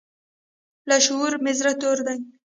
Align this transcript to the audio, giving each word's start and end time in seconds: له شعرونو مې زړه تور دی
له 0.89 0.95
شعرونو 1.05 1.37
مې 1.43 1.51
زړه 1.59 1.73
تور 1.81 1.97
دی 2.07 2.17